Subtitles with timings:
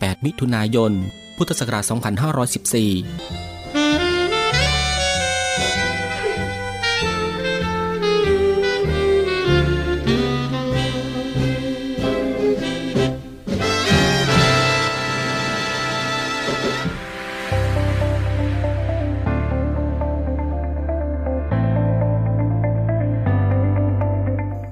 [0.00, 0.92] 8 มิถุนายน
[1.36, 1.92] พุทธศักราช 2514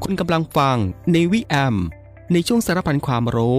[0.02, 0.76] คุณกำลังฟัง
[1.12, 1.76] ในวิแอม
[2.32, 3.58] ในช่วงสารพันความรู้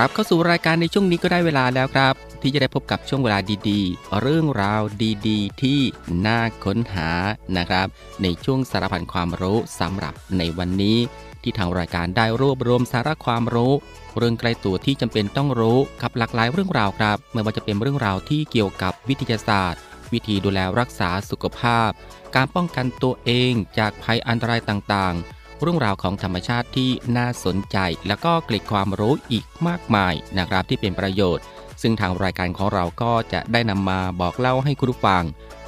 [0.00, 3.38] รับเข้าสู่รายการในช่วงนี้ก็ได้เวลาแล้วครับ ที่จะได้พบกับช่วงเวลา
[3.68, 4.82] ดีๆ เรื่องราว
[5.28, 5.80] ดีๆ ที่
[6.26, 7.08] น่าค้นหา
[7.56, 7.86] นะครับ
[8.22, 10.98] ในช่วงสารพันความรู้สำหรับในวันนี้
[11.42, 13.72] ที่ทางรายการได้รวบรวมสาระความรู้
[14.18, 19.80] เรื่องใกล้ตัวที่จำเป็นต้องรู้กับหลากหลายเรื่องราวครับไม่ว่าจะเป็นเรื่องราวที่เกี่ยวกับวิทยาศาสตร์
[20.12, 21.90] วิธีดูแลรักษาสุขภาพ
[22.34, 27.76] การป้องกันตัวเองจากภัยอันตรายต่างๆ เรื่องราวของธรรมชาติที่น่าสนใจ
[28.08, 31.44] แล้วก็เกล็ดความรู้อีกมากมายนะครับที่เป็นประโยชน์
[31.82, 35.22] ซึ่งทางรายการของเราก็จะได้นำมาบอกเล่าให้คุณผู้ฟัง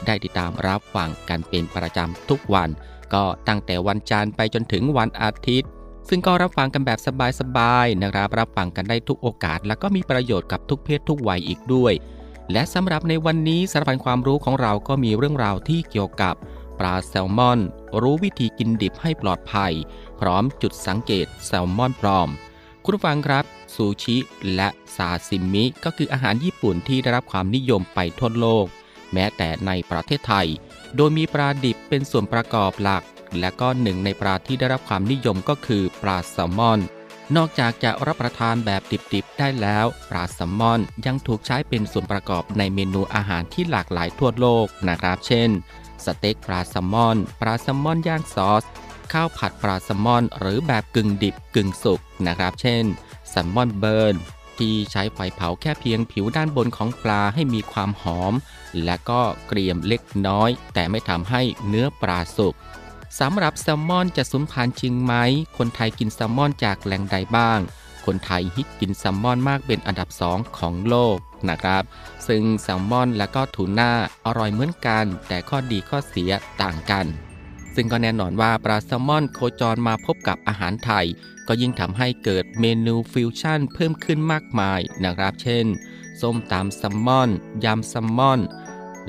[0.07, 2.69] ได้ติดตามรับฟังกันเป็นประจำทุกวัน
[3.15, 5.69] ก็ตั้งแต่วันจันทร์ไปจนถึงวันอาทิตย์
[6.09, 6.99] ซึ่งก็รับฟังกันแบบ
[7.41, 11.93] สบายๆนะครับ รับฟังกันได้ทุกโอกาส แล้วก็มีประโยชน์กับทุกเพศทุกวัยอีกด้วย
[12.53, 16.35] และสำหรับในวันนี้สารพันความรู้ของเราก็มีเรื่องราวที่เกี่ยวกับ
[16.79, 17.61] ปลาแซลมอน
[18.01, 19.73] รู้วิธีกินดิบให้ปลอดภัย
[20.21, 22.29] พร้อมจุดสังเกตแซลมอนปลอม
[22.85, 23.45] คุณผู้ฟังครับ
[23.75, 24.17] ซูชิ
[24.55, 28.67] และซาซิมิก็คืออาหารญี่ปุ่นที่ได้รับความนิยมไปทั่วโลก
[29.13, 30.49] แม้แต่ในประเทศไทย
[30.97, 33.03] โดยมีปลาดิบเป็นส่วนประกอบหลัก
[33.41, 36.81] และก็หนึ่งในปลาที่ได้รับความนิยมก็คือปลาแซลมอน
[37.37, 38.83] นอกจากจะรับประทานแบบ
[39.15, 45.51] ดิบๆได้แล้ว ปลาแซลมอนยังถูกใช้เป็นส่วนประกอบในเมนูอาหารที่หลากหลายทั่วโลกนะครับ เช่น
[46.06, 48.62] สเต็กปลาแซลมอน ปลาแซลมอนย่างซอส
[49.12, 52.85] ข้าวผัดปลาแซลมอน หรือแบบกึ่งดิบกึ่งสุกนะครับ เช่น
[53.28, 54.14] แซลมอนเบิร์น
[54.59, 58.35] ที่ใช้ไฟเผาแค่เพียงผิวด้านบนของปลาให้มีความหอม
[58.85, 62.54] และก็เกรียมเล็กน้อย แต่ไม่ทำให้เนื้อปลาสุก
[63.21, 65.14] สำหรับแซลมอนจะสูญพันธุ์จริงไหม
[65.56, 67.61] คนไทยกินแซลมอนจากแหล่งใดบ้าง
[68.06, 71.16] คนไทยฮิตกินแซลมอนมากเป็นอันดับสองของโลก
[71.49, 71.82] นะครับ
[72.28, 73.92] ซึ่งแซลมอนและก็ทูน่า
[74.26, 76.30] อร่อยเหมือนกัน แต่ข้อดีข้อเสีย
[76.62, 77.06] ต่างกัน
[77.75, 81.06] ซึ่งก็แน่นอนว่าปลาแซลมอนโคจรมาพบกับอาหารไทย
[81.49, 85.66] ก็ยิ่งทำให้เกิดเมนูฟิวชั่นเพิ่มขึ้นมากมายนะครับ เช่น
[86.21, 87.30] ส้มตำแซลมอน
[87.64, 88.40] ยำแซลมอน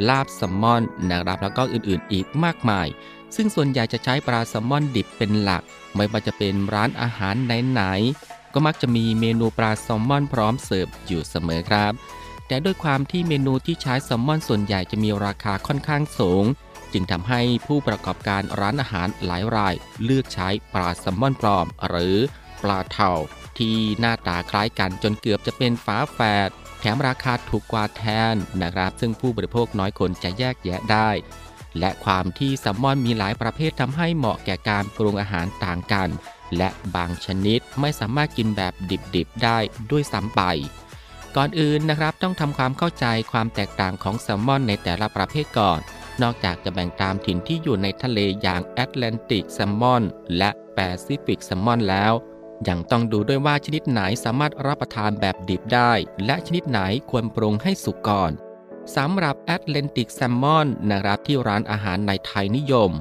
[0.07, 2.87] ลาบแซลมอนนะครับแล้วก็อื่นๆอีกมากมาย
[3.35, 5.63] ซึ่งส่วนใหญ่จะใช้ปลาแซลมอนดิบเป็นหลัก
[5.95, 11.93] ไม่ว่าจะเป็นร้านอาหารไหนๆ ก็มักจะมีเมนูปลาแซลมอนพร้อมเสิร์ฟอยู่เสมอครับ
[12.47, 16.45] แต่ด้วยความที่เมนูที่ใช้แซลมอนส่วนใหญ่จะมีราคาค่อนข้างสูง
[16.93, 22.17] จึงทำให้ผู้ประกอบการร้านอาหารหลายรายเลือกใช้ปลาแซลมอนปลอม หรือ
[22.63, 23.11] ปลาเทา
[23.57, 31.09] ที่หน้าตาคล้ายกันจนเกือบจะเป็นฝาแฝดแถมราคาถูกกว่าแทนนะครับ ซึ่งผู้บริโภคน้อยคนจะแยกแยะได้
[31.79, 36.09] และความที่แซลมอนมีหลายประเภททำให้เหมาะแก่การปรุงอาหารต่างกัน
[36.57, 38.73] และบางชนิดไม่สามารถกินแบบ
[39.15, 39.57] ดิบๆได้
[39.91, 40.41] ด้วยซ้ำไป
[41.35, 45.79] ก่อนอื่นนะครับต้องทำความเข้าใจความแตกต่างของแซลมอนในแต่ละประเภทก่อน
[46.21, 50.03] นอกจากจะแบ่งตามถิ่นที่อยู่ในทะเลอย่างแอตแลนติกแซลมอน
[50.37, 52.13] และแปซิฟิกแซลมอนแล้ว
[52.67, 55.91] ยังต้องดูด้วยว่าชนิดไหนสามารถรับประทานแบบดิบได้
[56.25, 58.31] และชนิดไหนควรปรุงให้สุกก่อน
[58.95, 62.91] สำหรับแอตแลนติกแซลมอนนะครับที่ร้านอาหารในไทยนิยม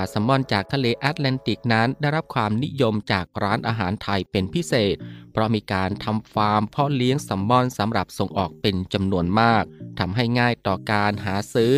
[0.00, 4.96] าแซลมอนจากทะเลแอตแลนติกนั้นได้รับความนิยมจากร้านอาหารไทยเป็นพิเศษ
[5.32, 9.64] เพราะมีการทำฟาร์มเพาะเลี้ยงแซลมอนสำหรับส่งออกเป็นจำนวนมาก
[9.98, 11.74] ทำให้ง่ายต่อการหาซื้อ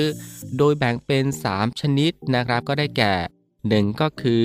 [0.56, 3.14] โดยแบ่งเป็น 3 ชนิดนะครับก็ได้แก่
[3.56, 4.44] 1ก็คือ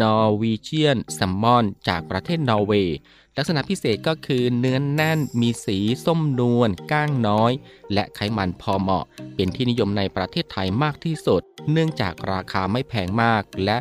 [0.00, 2.96] Norwegian salmon จากประเทศนอร์เวย์
[3.36, 7.52] ลักษณะพิเศษก็คือเนื้อแน่นมีสีส้มนวลก้างน้อย
[7.92, 13.78] และไขมันพอเหมาะ เป็นที่นิยมในประเทศไทยมากที่สุด เนื่องจากราคาไม่แพงมาก และ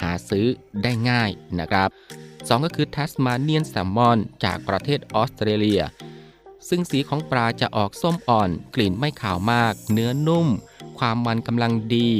[0.00, 0.46] หาซื้อ
[0.82, 1.88] ได้ง่ายนะครับ
[2.24, 5.82] 2 ก็คือ Tasmanian salmon จากประเทศออสเตรเลีย
[6.68, 10.48] ซึ่งสีของปลาจะออกส้มอ่อน กลิ่นไม่คาวมาก เนื้อนุ่ม
[10.98, 12.10] ความมันกำลังดี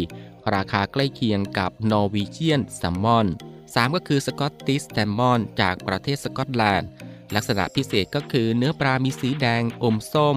[0.54, 3.26] ราคาใกล้เคียงกับ Norwegian salmon
[3.74, 6.88] 3 ก็คือ Scottish salmon จากประเทศสกอตแลนด์
[7.34, 10.36] ลักษณะพิเศษก็คือเนื้อปลามีสีแดงอมส้ม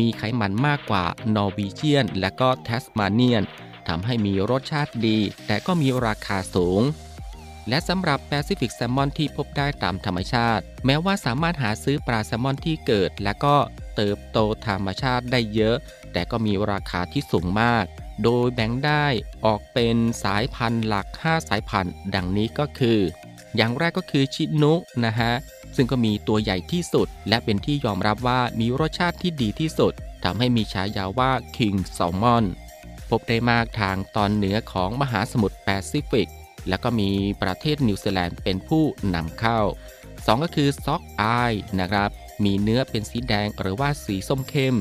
[0.00, 3.42] มีไขมันมากกว่า Norwegian และก็ Tasmanian
[3.88, 6.82] ทำให้มีรสชาติดี แต่ก็มีราคาสูง
[7.68, 13.56] และสำหรับ Pacific salmon ที่พบได้ตามธรรมชาติ แม้ว่าสามารถหาซื้อปลาแซลมอนที่เกิด และก็
[13.96, 15.76] เติบโตธรรมชาติได้เยอะ
[16.12, 17.84] แต่ก็มีราคาที่สูงมาก
[18.22, 19.06] โดยแบ่งได้
[19.44, 22.98] ออกเป็นสายพันธุ์หลัก 5 สายพันธุ์ดังนี้ก็คือ
[23.56, 25.32] อย่างแรกก็คือชินุนะฮะ
[25.76, 29.92] ซึ่งก็มีตัวใหญ่ที่สุด และเป็นที่ยอมรับว่ามีรสชาติที่ดีที่สุด
[30.24, 32.44] ทำให้มีฉายาว่า King Salmon
[33.10, 36.28] พบได้มากทางตอนเหนือของมหาสมุทรแปซิฟิก
[36.68, 37.10] แล้วก็มี
[37.42, 39.60] ประเทศนิวซีแลนด์เป็นผู้นำเข้า
[40.02, 42.10] 2 ก็คือซ็อกอายนะครับ
[42.44, 44.76] มีเนื้อเป็นสีแดงหรือว่าสีส้มเข้ม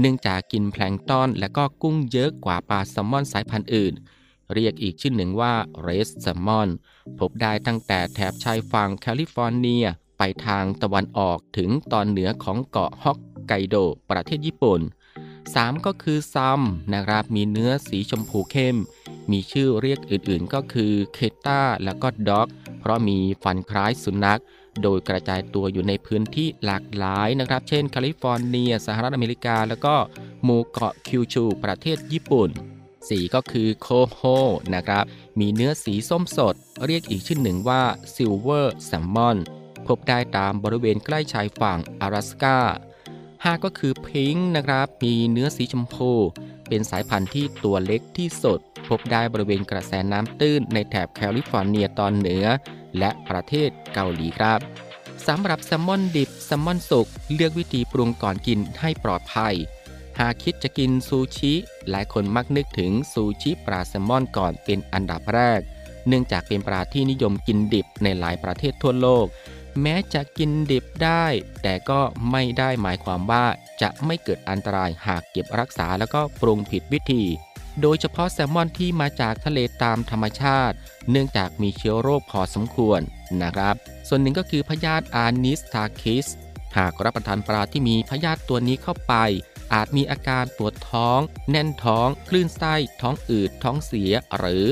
[0.00, 3.94] เนื่องจากกินแพลงก์ตอนและก็กุ้งเยอะกว่าปลาแซลมอนสายพันธุ์อื่น
[4.54, 6.68] เรียกอีกชื่อหนึ่งว่าred salmon
[7.18, 9.86] พบได้ตั้งแต่แถบชายฝั่งแคลิฟอร์เนีย
[10.18, 13.18] ไปทางตะวันออกถึงตอนเหนือของเกาะฮอก
[13.48, 13.76] ไกโด
[14.10, 14.80] ประเทศญี่ปุ่น
[15.32, 16.60] 3 ก็คือ chum
[16.94, 18.76] นะครับมีเนื้อสีชมพูเข้ม
[19.30, 22.48] มีชื่อเรียกอื่นๆก็คือ keta แล้วก็ dog
[22.80, 24.40] เพราะมีฟันคล้ายสุนัข
[24.82, 29.94] โดยกระจายตัวอยู่ในพื้นที่หลากหลายนะครับ เช่น แคลิฟอร์เนีย สหรัฐอเมริกา แล้วก็
[30.44, 32.50] หมู่เกาะคิวชู ประเทศญี่ปุ่น
[33.08, 34.20] 4 ก็คือ coho
[34.74, 35.04] นะครับ
[35.40, 36.54] มีเนื้อสีส้มสด
[36.86, 37.82] เรียกอีกชื่อหนึ่งว่า
[38.14, 39.38] silver salmon
[39.86, 42.58] พบได้ตามบริเวณใกล้ชายฝั่งอะแลสกา
[43.10, 46.12] 5ก็คือ pink นะครับ มีเนื้อสีชมพู
[46.68, 52.46] เป็นสายพันธุ์ที่ตัวเล็กที่สุด พบได้บริเวณกระแสน้ำตื้นในแถบแคลิฟอร์เนียตอนเหนือ
[52.98, 54.60] และประเทศเกาหลีครับ
[55.26, 59.54] สำหรับแซลมอนดิบแซลมอนสุกเลือกวิธีปรุงก่อนกินให้ปลอดภัย
[60.20, 61.52] หากคิดจะกินซูชิ
[61.90, 65.60] หลายคนมักนึกถึงซูชิปลาแซลมอนก่อนเป็นอันดับแรก
[66.08, 69.26] เนื่องจากเป็นปลาที่นิยมกินดิบในหลายประเทศทั่วโลก
[69.82, 71.24] แม้จะกินดิบได้
[71.62, 73.46] แต่ก็ไม่ได้หมายความว่า
[73.82, 77.24] จะไม่เกิดอันตรายหากเก็บรักษาแล้วก็ปรุงผิดวิธี
[77.80, 80.76] โดยเฉพาะแซลมอนที่มาจากทะเลตามธรรมชาติ
[81.10, 83.00] เนื่องจากมีเชื้อโรคพอสมควร
[83.42, 83.74] นะครับ
[84.08, 86.26] ส่วนหนึ่งก็คือพยาธิอานิสทาคิส
[86.76, 89.14] หากรับประทานปลาที่มีพยาธิตัวนี้เข้าไป
[89.74, 94.64] อาจมีอาการปวดท้อง แน่นท้อง คลื่นไส้ ท้องอืด ท้องเสีย หรือ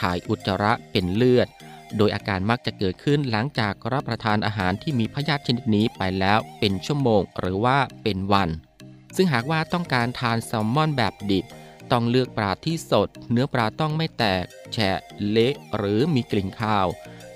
[0.00, 1.48] ถ่ายอุจจาระเป็นเลือด
[1.96, 8.48] โดยอาการมักจะเกิดขึ้นหลังจากรับประทานอาหารที่มีพยาธิชนิดนี้ไปแล้วเป็นชั่วโมง หรือว่าเป็นวัน
[9.16, 11.44] ซึ่งหากว่าต้องการทานแซลมอนแบบดิบ
[11.92, 14.98] ต้องเลือกปลาที่สด เนื้อปลาต้องไม่แตก แฉะ
[15.30, 16.86] เละหรือมีกลิ่นคาว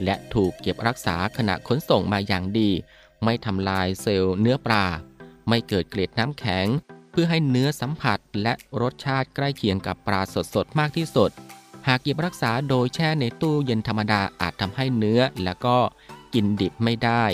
[0.04, 2.70] และถูกเก็บรักษาขณะขนส่งมาอย่างดี
[3.24, 4.84] ไม่ทำลายเซลล์เนื้อปลา
[5.48, 6.66] ไม่เกิดเกล็ดน้ำแข็ง
[7.10, 10.22] เพื่อให้เนื้อสัมผัสและรสชาติใกล้เคียงกับปลา
[10.54, 11.30] สดๆมากที่สุด
[11.86, 15.76] หากเก็บรักษาโดยแช่ในตู้เย็นธรรมดาอาจทำให้เนื้อแล้วก็
[16.34, 17.24] กินดิบไม่ได้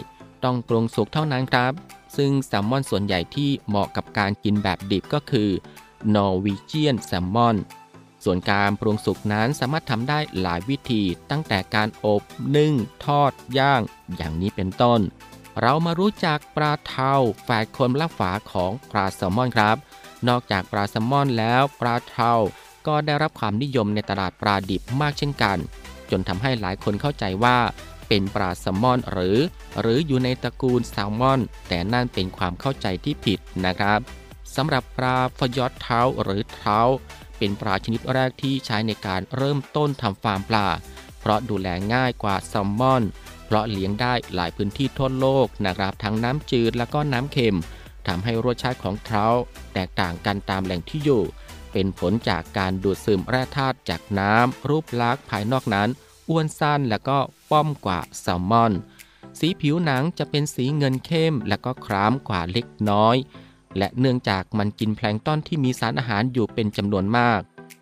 [0.45, 1.73] ต้องปรุงสุกเท่านั้นครับ
[2.17, 5.51] ซึ่งแซลมอนส่วนใหญ่ที่เหมาะกับการกินแบบดิบก็คือ
[6.15, 7.57] นอร์วีเจียนแซลมอน
[8.25, 12.23] ส่วนการปรุงสุกนั้นสามารถทำได้หลายวิธีตั้งแต่การอบ
[12.57, 12.73] นึ่ง
[13.05, 13.81] ทอด ย่าง
[14.17, 15.01] อย่างนี้เป็นต้น
[15.61, 17.13] เรามารู้จักปลาเทา
[17.45, 19.77] แฝดคนละฝาของปลาแซลมอนครับ
[20.29, 22.33] นอกจากปลาแซลมอนแล้วปลาเทา
[22.87, 25.59] ก็ได้รับความนิยมในตลาดปลาดิบมากเช่นกัน
[26.11, 27.59] จนทำให้หลายคนเข้าใจว่า
[28.09, 29.39] เป็นปลาแซลมอนหรือ
[29.81, 34.01] หรืออยู่ในตระกูลแซลมอน แต่นั่นเป็นความเข้าใจที่ผิดนะครับ
[34.57, 36.79] สำหรับปลาฟยอดเท้าหรือเท้า
[37.39, 40.67] เป็นปลาชนิดแรกที่ใช้ในการเริ่มต้นทำฟาร์มปลา
[41.21, 43.03] เพราะดูแลง่ายกว่าแซลมอน
[43.47, 47.59] เพราะเลี้ยงได้หลายพื้นที่ทั่วโลกนะครับทั้งน้ำจืดแล้วก็น้ำเค็ม
[48.07, 49.25] ทำให้รสชาติของเท้า
[49.75, 51.23] แตกต่างกันตามแหล่งที่อยู่
[51.73, 55.89] เป็นผลจากการดูดซึมแร่ธาตุจากน้ำรูปลักษณ์ภายนอกนั้น
[56.29, 57.19] อ้วนสั้นแล้วก็
[57.51, 58.73] ป้อมกว่าแซลมอน
[59.39, 63.17] สีผิวหนังจะเป็นสีเงินเข้มและก็คล้ำกว่าเล็กน้อย
[63.79, 67.41] และเนื่องจากมันกินแพลงต้อนที่มีสารอาหารอยู่เป็นจำนวนมาก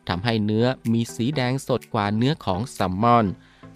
[0.08, 3.26] ทำให้เนื้อมีสีแดงสดกว่าเนื้อของแซลมอน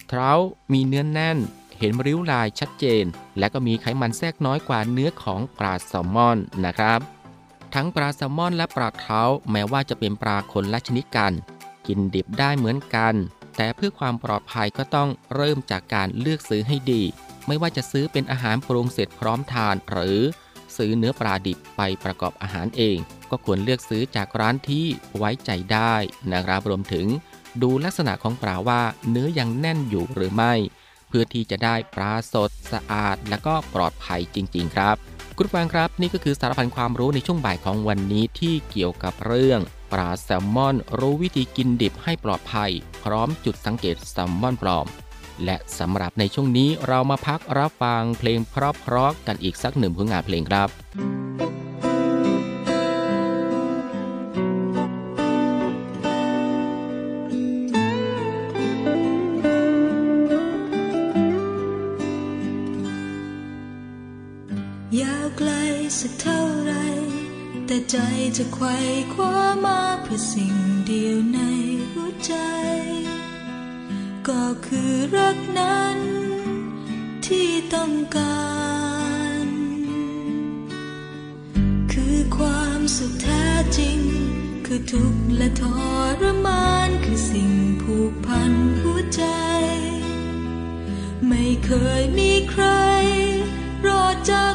[0.09, 0.31] เท้า
[0.73, 1.39] มีเนื้อแน่น
[1.79, 3.05] เห็นริ้วลายชัดเจน
[3.39, 7.01] และก็มีไขมันแทรกน้อยกว่าเนื้อของปลาแซลมอนนะครับ
[7.75, 11.33] ทั้งปลาแซลมอนและปลาเท้าแม้ว่าจะเป็นปลาคนละชนิดกัน
[11.87, 13.15] กินดิบได้เหมือนกัน
[13.57, 17.03] แต่เพื่อความปลอดภัยก็ต้องเริ่มจากการเลือกซื้อให้ดี
[17.47, 20.21] ไม่ว่าจะซื้อเป็นอาหารปรุงเสร็จพร้อมทานหรือ
[20.77, 22.97] ซื้อเนื้อปลาดิบไปประกอบอาหารเอง
[23.31, 25.95] ก็ควรเลือกซื้อจากร้านที่ไว้ใจได้
[26.33, 27.07] นะครับรวมถึง
[27.63, 30.55] ดูลักษณะของปลาว่าเนื้อยังแน่นอยู่หรือไม่
[31.09, 34.97] เพื่อที่จะได้ปลาสดสะอาด และก็ปลอดภัยจริง ๆ ครับ
[35.37, 39.61] คุณฟังครับนี่ก็คือสารพันความรู้ในช่วงบ่ายของวันนี้ที่เกี่ยวกับเรื่อง
[39.93, 42.71] ปลาแซลมอนรู้วิธีกินดิบให้ปลอดภัย
[43.05, 44.87] พร้อมจุดสังเกตแซลมอนปลอม
[45.45, 50.69] และสำหรับในช่วงนี้เรามาพักรับฟังเพลงเพราะๆกันอีกสักหนึ่งผลงานเพลงครับ
[65.01, 65.51] ยาวไกล
[66.01, 66.73] สักเท่าไร
[67.67, 67.97] แต่ใจ
[68.37, 68.75] จะไขว่
[69.13, 70.55] คว้ามาเพื่อสิ่ง
[70.87, 71.39] เดียวใน
[71.93, 72.33] หัวใจ
[74.33, 75.99] ก็คือรักนั้น
[77.27, 78.47] ที่ต้องกา
[79.45, 79.47] ร
[81.93, 83.47] คือความสุขแท้
[83.79, 83.99] จริง
[84.67, 85.63] คือทุกข์และท
[86.21, 89.25] รมาน คือสิ่งผูกพันหัวใจ
[91.29, 92.65] ไม่เคยมีใคร
[93.87, 94.55] รอดจาก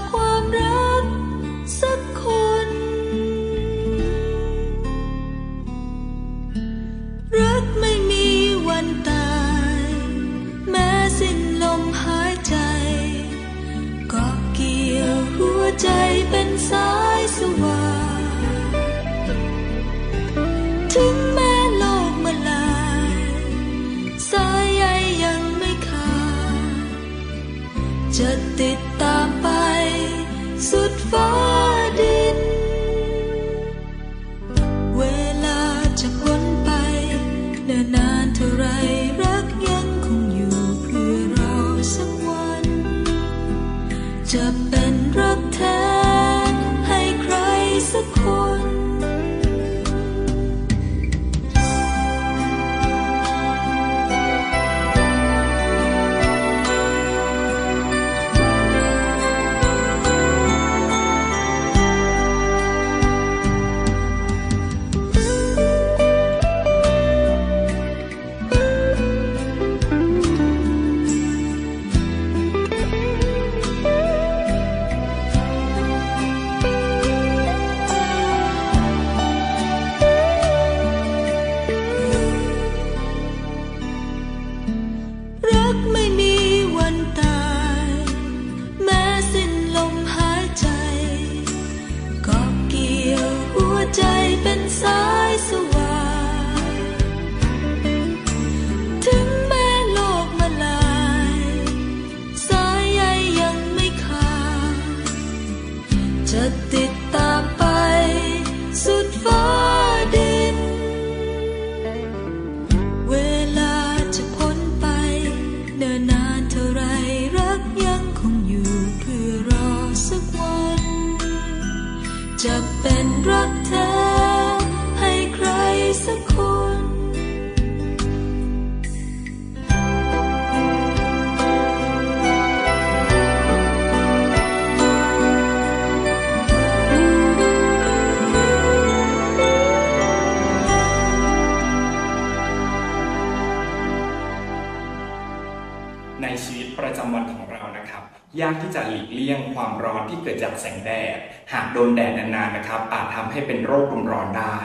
[147.02, 148.04] จำวันของเรานะครับ
[148.42, 151.18] ยากที่จะหลีกเลี่ยงความร้อนที่เกิดจากแสงแดด
[151.54, 154.60] หากโดนแดดนานๆนะครับ อาจทำให้เป็นโรคลมร้อนได้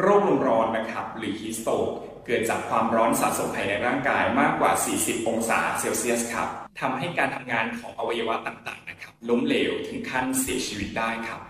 [0.00, 1.88] โรคลมร้อนนะครับหรือฮีสโตก
[2.26, 6.48] เกิดจากความร้อนสะสมภายในร่างกายมากกว่า 40 องศาเซลเซียสครับ
[6.80, 11.40] ทำให้การทำงานของอวัยวะต่างๆนะครับล้มเหลวถึงขั้นเสียชีวิตได้ครับ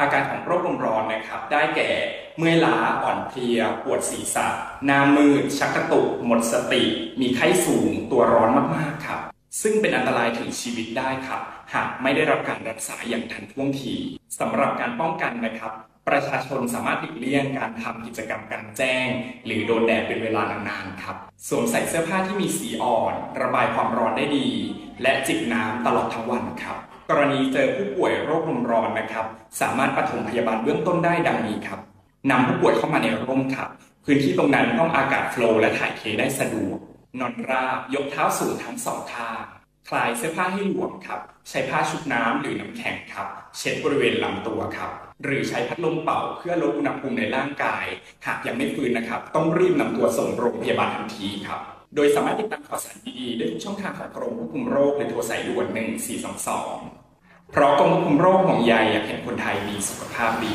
[0.00, 1.90] อาการของโรคลมร้อนนะครับ ได้แก่
[2.38, 4.46] เมื่อยล้าอ่อนเพลีย ปวดศีรษะ
[4.84, 6.82] หน้ามืด ชักกระตุก หมดสติ
[7.20, 9.20] มีไข้สูง ตัวร้อนมากๆครับ
[9.60, 11.40] ซึ่งเป็นอันตรายถึงชีวิตได้ครับ
[11.74, 13.94] หากไม่ได้รับการรักษาอย่างทันท่วงที
[14.38, 15.72] สำหรับการป้องกันนะครับ
[16.08, 19.08] ประชาชนสามารถหลีกเลี่ยงการทำกิจกรรมกลางแจ้ง
[19.46, 21.16] หรือโดนแดดเป็นเวลานานๆครับ
[21.48, 24.48] สวมใส่เสื้อผ้าที่มีสีอ่อน ระบายความร้อนได้ดี
[25.02, 26.76] และจิบน้ำตลอดทั้งวันครับ
[27.10, 29.26] กรณีเจอผู้ป่วยโรคลมร้อนนะครับ
[29.60, 31.80] สามารถปฐมพยาบาลเบื้องต้นได้ดังนี้ครับ
[32.30, 33.68] นำผู้ป่วยเข้ามาในร่มครับ
[34.04, 36.78] พื้นที่ตรงนั้นต้องอากาศโฟล์และถ่ายเทได้สะดวก
[37.20, 39.44] นอนราบ ยกเท้าสูงทั้งสองข้าง
[39.88, 43.26] คลายเสื้อผ้าให้หลวมครับ ใช้ผ้าชุบน้ำหรือน้ำแข็งครับ
[43.58, 44.90] เช็ดบริเวณลำตัวครับ
[45.24, 47.84] หรือใช้พัดลมเป่าเพื่อลดอุณหภูมิในร่างกาย
[48.26, 51.60] หากยังไม่ฟื้นนะครับ ต้องรีบนำตัวส่งโรงพยาบาลทันทีครับ
[51.94, 55.66] โดยสามารถติดตามข่าวสารดีๆได้ทุกช่องทางของกรมควบคุมโรคหรือโทรสายด่วน
[56.40, 60.54] 1422 เพราะกรมควบคุมโรคห่วงใยอยากเห็นคนไทยมีสุขภาพดี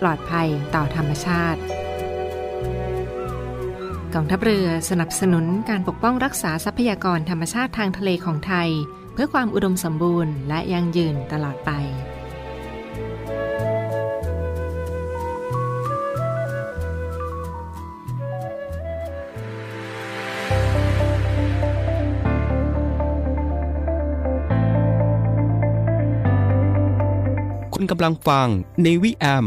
[0.00, 1.60] ปลอดภัยต่อธรรมชาติ
[4.14, 8.70] กองทัพเรือสนับสนุนการปกป้องรักษาทรัพยากรธรรมชาติทางทะเลของไทย
[9.14, 11.72] เพื่อความอุดมสมบูรณ์และยั่งยืนตลอดไป
[27.74, 28.48] คุณกำลังฟัง
[28.82, 29.46] ในวิแอม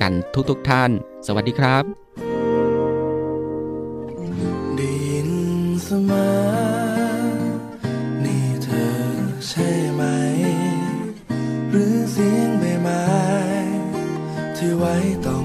[0.00, 0.12] กัน
[0.50, 0.90] ทุกๆทท่าน
[1.26, 1.84] สวัสดีครับ
[4.76, 5.30] ได้ยิน
[5.84, 6.30] เสมอ
[8.24, 8.90] นี่เธอ
[9.48, 10.02] ใช่ไหม
[11.70, 13.04] หรือเสียงใบไม้
[14.56, 14.94] ที่ไว้
[15.26, 15.39] ต่อ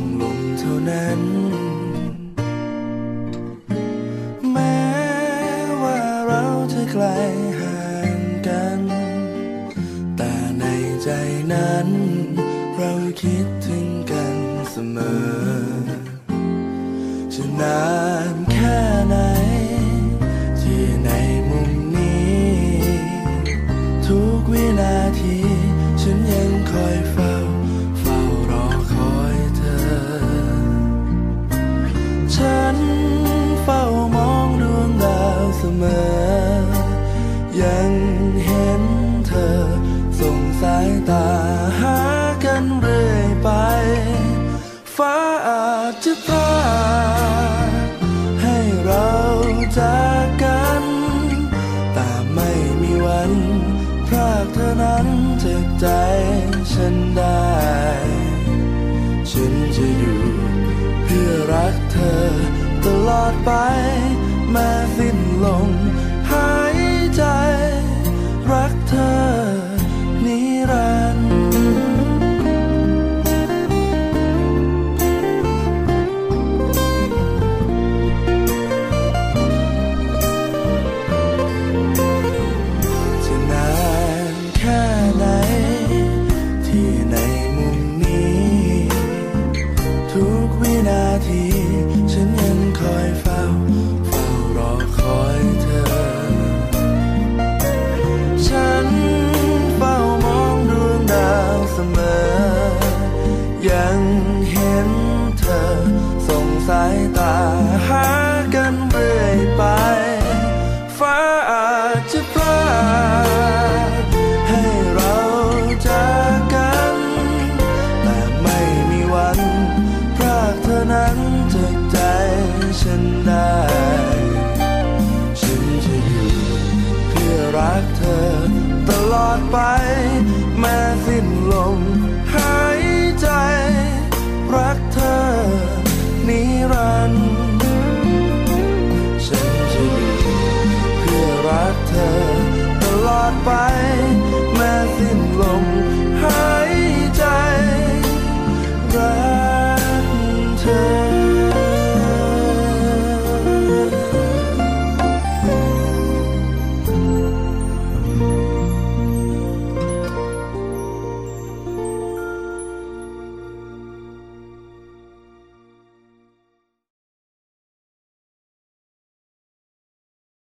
[63.47, 63.94] ตล